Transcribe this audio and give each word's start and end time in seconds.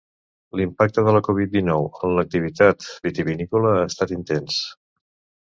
L'impacte 0.59 1.03
de 1.07 1.11
la 1.15 1.21
Covid 1.27 1.51
dinou 1.57 1.85
en 2.07 2.15
l'activitat 2.21 2.89
vitivinícola 3.09 3.75
ha 3.75 3.85
estat 3.93 4.17
intens. 4.19 4.59